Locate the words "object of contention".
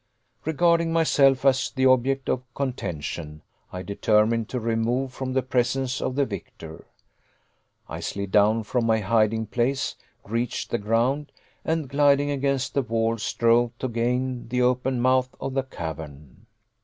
1.85-3.43